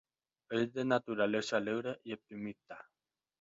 Es 0.49 0.73
de 0.73 0.83
naturaleza 0.83 1.57
alegre 1.57 1.99
y 2.03 2.13
optimista. 2.13 2.89